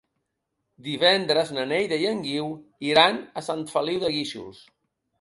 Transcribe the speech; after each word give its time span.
Divendres 0.87 1.51
na 1.59 1.67
Neida 1.73 2.01
i 2.05 2.09
en 2.13 2.25
Guiu 2.25 2.51
iran 2.91 3.23
a 3.31 3.47
Sant 3.53 3.65
Feliu 3.77 4.05
de 4.07 4.15
Guíxols. 4.19 4.69